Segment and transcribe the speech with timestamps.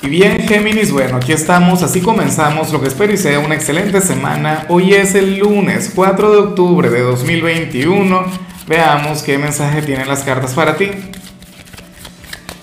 [0.00, 4.00] Y bien, Géminis, bueno, aquí estamos, así comenzamos lo que espero y sea una excelente
[4.00, 4.64] semana.
[4.68, 8.24] Hoy es el lunes 4 de octubre de 2021.
[8.68, 10.90] Veamos qué mensaje tienen las cartas para ti.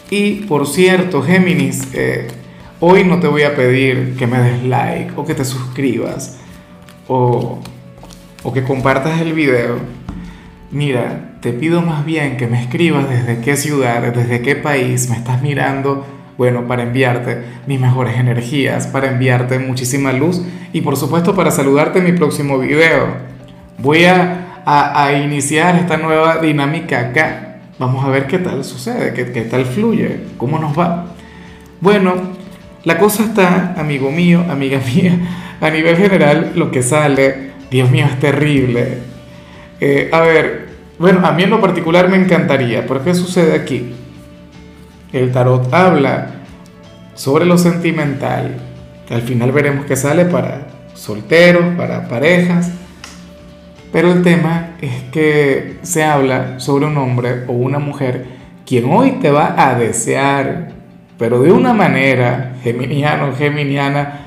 [0.09, 2.29] Y por cierto, Géminis, eh,
[2.79, 6.37] hoy no te voy a pedir que me des like o que te suscribas
[7.09, 7.59] o,
[8.43, 9.79] o que compartas el video.
[10.71, 15.17] Mira, te pido más bien que me escribas desde qué ciudad, desde qué país me
[15.17, 16.05] estás mirando
[16.37, 20.41] bueno, para enviarte mis mejores energías, para enviarte muchísima luz
[20.73, 23.07] y por supuesto para saludarte en mi próximo video.
[23.77, 27.57] Voy a, a, iniciar esta nueva dinámica acá.
[27.77, 31.07] Vamos a ver qué tal sucede, qué, tal fluye, cómo nos va.
[31.81, 32.13] Bueno,
[32.83, 35.17] la cosa está, amigo mío, amiga mía,
[35.61, 38.99] a nivel general lo que sale, Dios mío, es terrible.
[39.79, 43.93] Eh, a ver, bueno, a mí en lo particular me encantaría, pero ¿qué sucede aquí?
[45.19, 46.27] El tarot habla
[47.13, 48.57] sobre lo sentimental,
[49.09, 52.71] al final veremos que sale para solteros, para parejas,
[53.91, 58.25] pero el tema es que se habla sobre un hombre o una mujer
[58.65, 60.71] quien hoy te va a desear,
[61.17, 64.19] pero de una manera, geminiano, geminiana,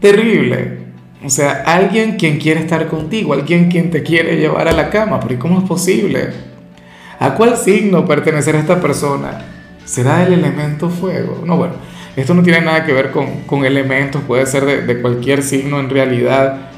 [0.00, 0.78] terrible.
[1.24, 5.20] O sea, alguien quien quiere estar contigo, alguien quien te quiere llevar a la cama,
[5.20, 6.30] pero ¿cómo es posible?
[7.20, 9.61] ¿A cuál signo pertenecer a esta persona?
[9.84, 11.42] ¿Será el elemento fuego?
[11.44, 11.74] No, bueno,
[12.16, 16.68] esto no tiene nada que ver con, elementos, puede ser de, cualquier signo en realidad,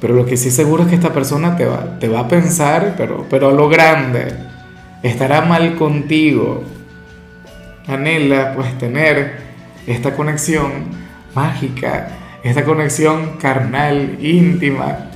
[0.00, 2.94] pero lo que sí seguro es que esta persona te va, te va a pensar,
[2.96, 4.32] pero, pero a lo grande,
[5.02, 6.62] estará mal contigo.
[7.86, 9.38] Anhela pues tener
[9.86, 10.70] esta conexión
[11.34, 12.10] mágica,
[12.44, 15.10] esta conexión carnal, íntima.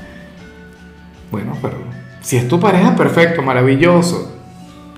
[1.31, 1.77] Bueno, pero
[2.21, 4.37] si es tu pareja, perfecto, maravilloso,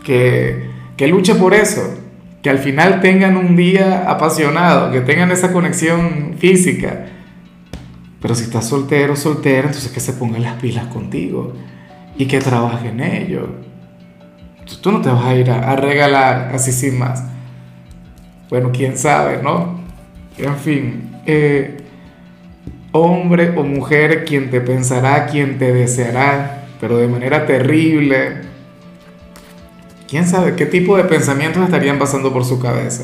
[0.03, 2.04] que, que luche por eso
[2.45, 7.07] que al final tengan un día apasionado, que tengan esa conexión física.
[8.21, 11.55] Pero si estás soltero, soltera, entonces que se pongan las pilas contigo
[12.19, 13.49] y que trabaje en ello.
[14.83, 17.25] Tú no te vas a ir a, regalar así sin más.
[18.51, 19.81] Bueno, quién sabe, ¿no?
[20.37, 21.79] En fin, eh,
[22.93, 28.43] hombre o mujer, quien te pensará, quien te deseará, pero de manera terrible,
[30.15, 33.03] quién sabe qué tipo de pensamientos estarían pasando por su cabeza.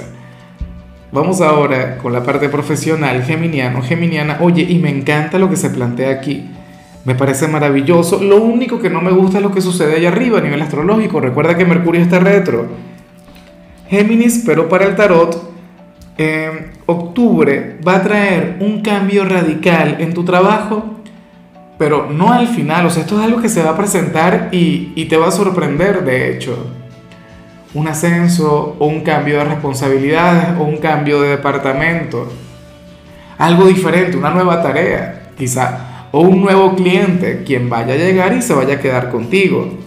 [1.10, 4.38] Vamos ahora con la parte profesional, geminiano, geminiana.
[4.40, 6.48] Oye, y me encanta lo que se plantea aquí.
[7.04, 8.22] Me parece maravilloso.
[8.22, 11.18] Lo único que no me gusta es lo que sucede allá arriba a nivel astrológico.
[11.18, 12.68] Recuerda que Mercurio está retro.
[13.88, 15.52] Géminis, pero para el tarot,
[16.16, 21.00] eh, octubre va a traer un cambio radical en tu trabajo,
[21.76, 22.86] pero no al final.
[22.86, 25.32] O sea, esto es algo que se va a presentar y, y te va a
[25.32, 26.76] sorprender, de hecho
[27.74, 32.28] un ascenso o un cambio de responsabilidades o un cambio de departamento.
[33.38, 38.42] Algo diferente, una nueva tarea, quizá, o un nuevo cliente, quien vaya a llegar y
[38.42, 39.78] se vaya a quedar contigo.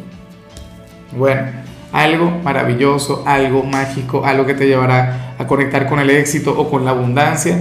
[1.11, 1.43] Bueno,
[1.91, 6.85] algo maravilloso, algo mágico, algo que te llevará a conectar con el éxito o con
[6.85, 7.57] la abundancia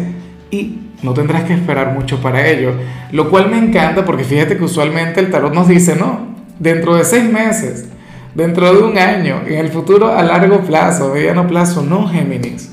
[0.51, 2.75] y no tendrás que esperar mucho para ello.
[3.11, 7.05] Lo cual me encanta porque fíjate que usualmente el tarot nos dice, no, dentro de
[7.05, 7.89] seis meses,
[8.35, 12.71] dentro de un año, en el futuro a largo plazo, mediano plazo, no Géminis.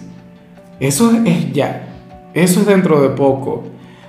[0.79, 1.87] Eso es ya,
[2.33, 3.63] eso es dentro de poco.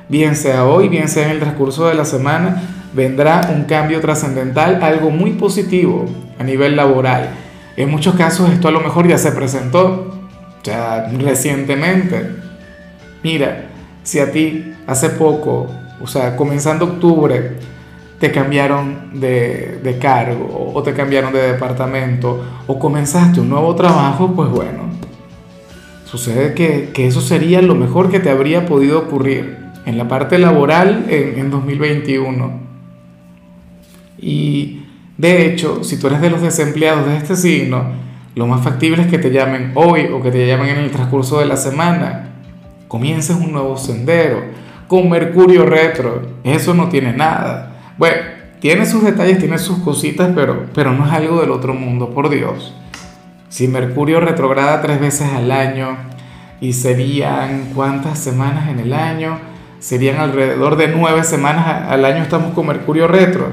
[0.08, 2.62] Bien sea hoy, bien sea en el transcurso de la semana,
[2.92, 6.06] vendrá un cambio trascendental, algo muy positivo
[6.38, 7.30] a nivel laboral.
[7.76, 10.28] En muchos casos esto a lo mejor ya se presentó,
[10.62, 12.30] ya recientemente.
[13.22, 13.66] Mira,
[14.02, 15.68] si a ti hace poco,
[16.02, 17.56] o sea, comenzando octubre,
[18.20, 24.50] te cambiaron de, cargo o te cambiaron de departamento o comenzaste un nuevo trabajo, pues
[24.50, 24.90] bueno,
[26.04, 31.06] sucede que, eso sería lo mejor que te habría podido ocurrir en la parte laboral
[31.08, 32.60] en, en 2021.
[34.18, 34.82] Y
[35.16, 37.84] de hecho, si tú eres de los desempleados de este signo,
[38.34, 41.40] lo más factible es que te llamen hoy o que te llamen en el transcurso
[41.40, 42.28] de la semana.
[42.86, 44.42] Comiences un nuevo sendero
[44.88, 46.20] con Mercurio retro.
[46.44, 47.69] Eso no tiene nada.
[48.00, 48.16] Bueno,
[48.60, 52.30] tiene sus detalles, tiene sus cositas, pero, pero no es algo del otro mundo, por
[52.30, 52.72] Dios.
[53.50, 55.98] Si Mercurio retrograda tres veces al año
[56.62, 59.38] y serían cuántas semanas en el año,
[59.80, 63.48] serían alrededor de nueve semanas al año estamos con Mercurio retro.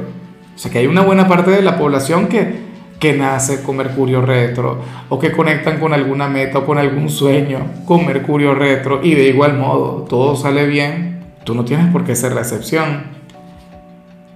[0.55, 2.55] O sea que hay una buena parte de la población que,
[3.01, 4.79] que nace con Mercurio retro
[5.09, 9.27] o que conectan con alguna meta o con algún sueño con Mercurio retro y de
[9.27, 13.16] igual modo todo sale bien, tú no tienes por qué ser la excepción.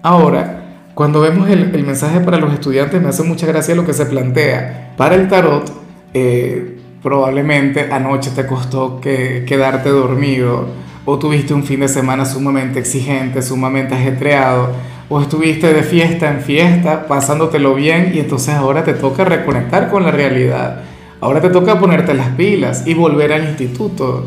[0.04, 0.62] Ahora,
[0.96, 4.94] cuando vemos el, mensaje para los estudiantes, me hace mucha gracia lo que se plantea.
[4.98, 5.72] Para el tarot,
[6.14, 10.68] eh, probablemente anoche te costó que, quedarte dormido,
[11.06, 14.72] o tuviste un fin de semana sumamente exigente, sumamente ajetreado,
[15.08, 20.04] o estuviste de fiesta en fiesta, pasándotelo bien, y entonces ahora te toca reconectar con
[20.04, 20.82] la realidad.
[21.20, 24.26] Ahora te toca ponerte las pilas y volver al instituto.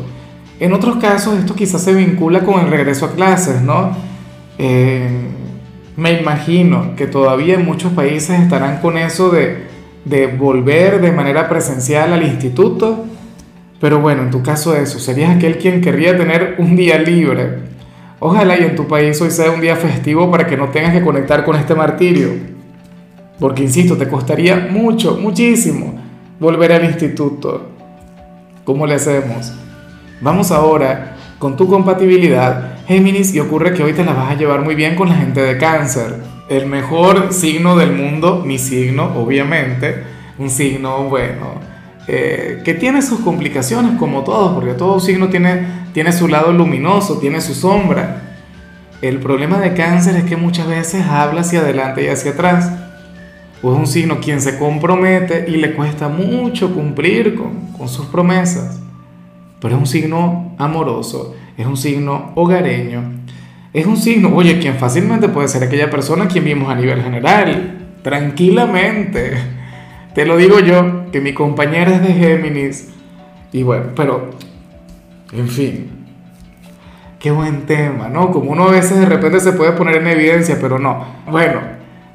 [0.59, 3.91] En otros casos esto quizás se vincula con el regreso a clases, ¿no?
[4.57, 5.34] Eh,
[5.97, 9.63] me imagino que todavía en muchos países estarán con eso de,
[10.03, 13.05] de volver de manera presencial al instituto,
[13.79, 17.59] pero bueno, en tu caso eso, serías aquel quien querría tener un día libre.
[18.19, 21.01] Ojalá y en tu país hoy sea un día festivo para que no tengas que
[21.01, 22.29] conectar con este martirio.
[23.39, 25.99] Porque, insisto, te costaría mucho, muchísimo
[26.39, 27.69] volver al instituto.
[28.63, 29.53] ¿Cómo le hacemos?
[30.21, 31.14] Vamos ahora
[31.45, 34.95] con tu compatibilidad, Géminis, y ocurre que hoy te la vas a llevar muy bien
[34.95, 36.15] con la gente de cáncer.
[36.49, 39.95] El mejor signo del mundo, mi signo, obviamente,
[40.39, 41.61] un signo bueno,
[42.07, 47.19] eh, que tiene sus complicaciones como todos, porque todo signo tiene, tiene su lado luminoso,
[47.19, 48.23] tiene su sombra.
[49.03, 52.71] El problema de cáncer es que muchas veces habla hacia adelante y hacia atrás.
[53.61, 58.07] O es un signo quien se compromete y le cuesta mucho cumplir con, con sus
[58.07, 58.79] promesas
[59.65, 63.01] pero es un signo amoroso, es un signo hogareño,
[63.73, 67.79] es un signo, oye, quien fácilmente puede ser aquella persona quien vimos a nivel general,
[68.03, 69.31] tranquilamente.
[70.13, 72.93] Te lo digo yo, que mi compañera es de Géminis.
[73.51, 74.29] Y bueno, pero,
[75.33, 75.89] en fin,
[77.17, 78.29] qué buen tema, ¿no?
[78.29, 81.03] Como uno a veces de repente se puede poner en evidencia, pero no.
[81.27, 81.59] Bueno,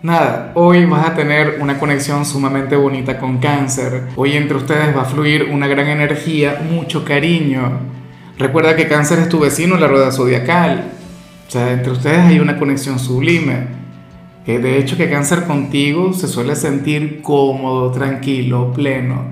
[0.03, 4.05] Nada, hoy vas a tener una conexión sumamente bonita con cáncer.
[4.17, 7.81] Hoy entre ustedes va a fluir una gran energía, mucho cariño.
[8.39, 10.93] Recuerda que cáncer es tu vecino en la rueda zodiacal.
[11.47, 13.67] O sea, entre ustedes hay una conexión sublime.
[14.47, 19.27] Eh, de hecho, que cáncer contigo se suele sentir cómodo, tranquilo, pleno.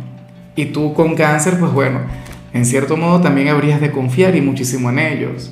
[0.54, 2.00] Y tú con cáncer, pues bueno,
[2.52, 5.50] en cierto modo también habrías de confiar y muchísimo en ellos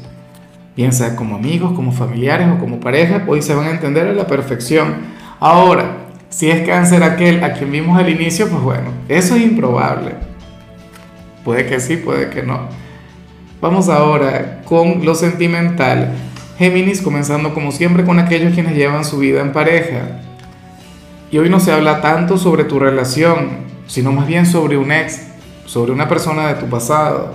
[0.76, 4.26] piensa como amigos, como familiares o como pareja, hoy se van a entender a la
[4.26, 4.94] perfección.
[5.40, 10.12] Ahora, si es cáncer aquel a quien vimos al inicio, pues bueno, eso es improbable.
[11.44, 12.68] Puede que sí, puede que no.
[13.60, 16.12] Vamos ahora con lo sentimental.
[16.58, 20.20] Géminis comenzando como siempre con aquellos quienes llevan su vida en pareja.
[21.30, 25.22] Y hoy no se habla tanto sobre tu relación, sino más bien sobre un ex,
[25.64, 27.34] sobre una persona de tu pasado.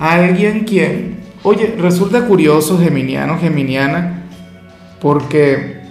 [0.00, 1.13] Alguien quien
[1.46, 4.22] Oye, resulta curioso, Geminiano, Geminiana,
[4.98, 5.82] porque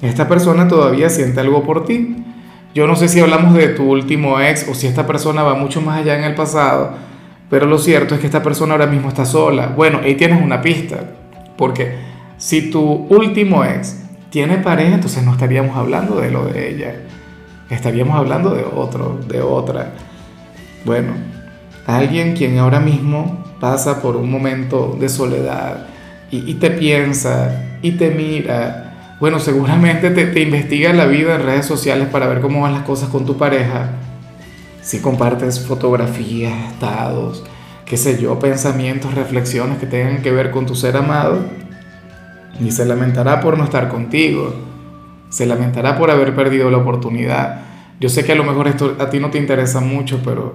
[0.00, 2.18] esta persona todavía siente algo por ti.
[2.72, 5.80] Yo no sé si hablamos de tu último ex o si esta persona va mucho
[5.80, 6.92] más allá en el pasado,
[7.50, 9.66] pero lo cierto es que esta persona ahora mismo está sola.
[9.66, 11.10] Bueno, ahí tienes una pista,
[11.58, 11.96] porque
[12.38, 12.80] si tu
[13.10, 14.00] último ex
[14.30, 16.94] tiene pareja, entonces no estaríamos hablando de lo de ella,
[17.68, 19.92] estaríamos hablando de otro, de otra.
[20.84, 21.31] Bueno,
[21.86, 25.86] alguien quien ahora mismo pasa por un momento de soledad
[26.30, 31.66] y, te piensa y te mira, bueno, seguramente te, te investiga la vida en redes
[31.66, 33.90] sociales para ver cómo van las cosas con tu pareja.
[34.80, 37.44] Si compartes fotografías, estados,
[37.84, 41.40] qué sé yo, pensamientos, reflexiones que tengan que ver con tu ser amado,
[42.60, 44.54] y se lamentará por no estar contigo,
[45.28, 47.62] se lamentará por haber perdido la oportunidad.
[48.00, 50.54] Yo sé que a lo mejor esto a ti no te interesa mucho, pero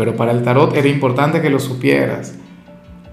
[0.00, 2.32] pero para el tarot era importante que lo supieras,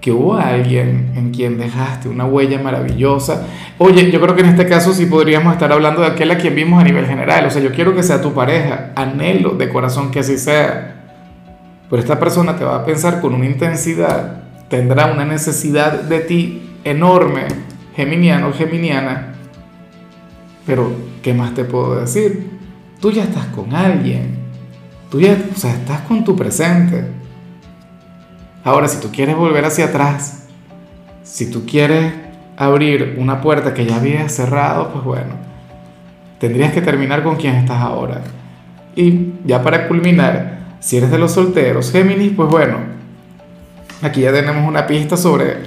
[0.00, 3.46] que hubo alguien en quien dejaste una huella maravillosa.
[3.76, 6.54] Oye, yo creo que en este caso sí podríamos estar hablando de aquel a quien
[6.54, 10.10] vimos a nivel general, o sea, yo quiero que sea tu pareja, anhelo de corazón
[10.10, 11.18] que así sea.
[11.90, 16.70] Pero esta persona te va a pensar con una intensidad, tendrá una necesidad de ti
[16.84, 17.48] enorme,
[17.96, 19.34] geminiano, geminiana.
[20.64, 20.90] Pero,
[21.22, 22.48] ¿qué más te puedo decir?
[22.98, 24.37] Tú ya estás con alguien
[25.10, 27.04] Tú ya, o sea, estás con tu presente.
[28.64, 30.46] Ahora, si tú quieres volver hacia atrás,
[31.22, 32.12] si tú quieres
[32.56, 35.34] abrir una puerta que ya habías cerrado, pues bueno,
[36.38, 38.22] tendrías que terminar con quien estás ahora.
[38.96, 42.78] Y ya para culminar, si eres de los solteros, Géminis, pues bueno,
[44.02, 45.58] aquí ya tenemos una pista sobre,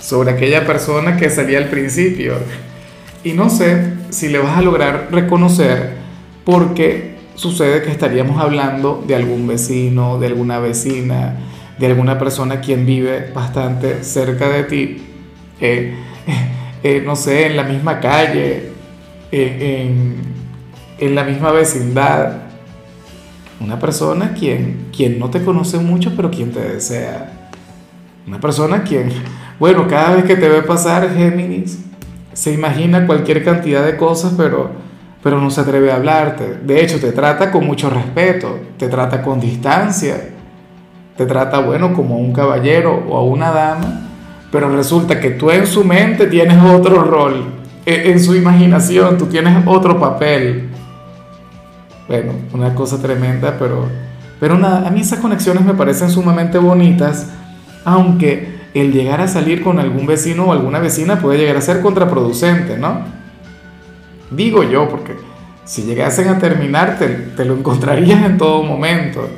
[0.00, 2.34] sobre aquella persona que salía al principio.
[3.22, 5.94] Y no sé si le vas a lograr reconocer
[6.44, 7.09] porque
[7.40, 11.36] sucede que estaríamos hablando de algún vecino, de alguna vecina,
[11.78, 15.02] de alguna persona quien vive bastante cerca de ti,
[15.58, 15.94] eh,
[16.82, 18.72] eh, no sé, en la misma calle,
[19.32, 20.16] eh, en,
[20.98, 22.42] en, la misma vecindad.
[23.58, 27.50] Una persona quien, quien no te conoce mucho, pero quien te desea.
[28.26, 29.10] Una persona quien,
[29.58, 31.78] bueno, cada vez que te ve pasar Géminis,
[32.34, 34.89] se imagina cualquier cantidad de cosas, pero
[35.22, 36.58] pero no se atreve a hablarte.
[36.64, 40.30] De hecho, te trata con mucho respeto, te trata con distancia,
[41.16, 44.08] te trata, bueno, como a un caballero o a una dama,
[44.50, 47.44] pero resulta que tú en su mente tienes otro rol,
[47.84, 50.68] e, en su imaginación tú tienes otro papel.
[52.08, 53.86] Bueno, una cosa tremenda, pero,
[54.40, 57.28] pero nada, a mí esas conexiones me parecen sumamente bonitas,
[57.84, 61.82] aunque el llegar a salir con algún vecino o alguna vecina puede llegar a ser
[61.82, 63.19] contraproducente, ¿no?
[64.30, 65.16] Digo yo, porque
[65.64, 69.28] si llegasen a terminar, te, lo encontrarías en todo momento.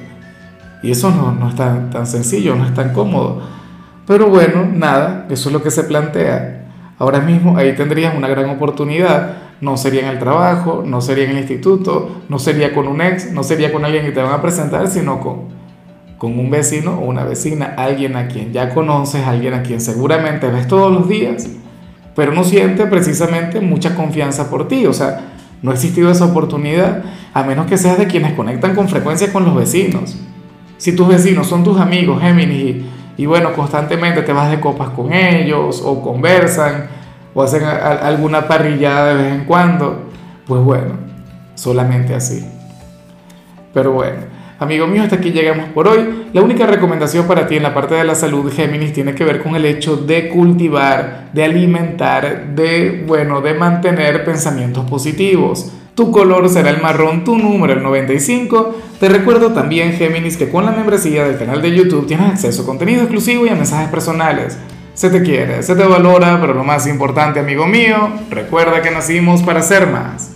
[0.82, 3.42] Y eso no, no es tan, tan sencillo, no es tan cómodo.
[4.06, 6.62] Pero bueno, nada, eso es lo que se plantea.
[6.98, 9.36] Ahora mismo ahí tendrías una gran oportunidad.
[9.60, 13.30] No sería en el trabajo, no sería en el instituto, no sería con un ex,
[13.32, 15.48] no sería con alguien que te van a presentar, sino con,
[16.18, 20.48] con un vecino o una vecina, alguien a quien ya conoces, alguien a quien seguramente
[20.48, 21.48] ves todos los días,
[22.14, 24.86] pero no siente precisamente mucha confianza por ti.
[24.86, 27.02] O sea, no ha existido esa oportunidad,
[27.32, 30.16] a menos que seas de quienes conectan con frecuencia con los vecinos.
[30.76, 32.84] Si tus vecinos son tus amigos, Géminis,
[33.16, 36.86] y, bueno, constantemente te vas de copas con ellos, o conversan,
[37.34, 40.10] o hacen alguna parrillada de vez en cuando,
[40.46, 40.94] pues bueno,
[41.54, 42.44] solamente así.
[43.72, 44.31] Pero bueno.
[44.62, 46.26] Amigo mío, hasta aquí llegamos por hoy.
[46.32, 49.42] La única recomendación para ti en la parte de la salud, Géminis, tiene que ver
[49.42, 55.72] con el hecho de cultivar, de alimentar, de, bueno, de mantener pensamientos positivos.
[55.96, 58.76] Tu color será el marrón, tu número el 95.
[59.00, 62.66] Te recuerdo también, Géminis, que con la membresía del canal de YouTube tienes acceso a
[62.66, 64.56] contenido exclusivo y a mensajes personales.
[64.94, 69.42] Se te quiere, se te valora, pero lo más importante, amigo mío, recuerda que nacimos
[69.42, 70.31] para ser más.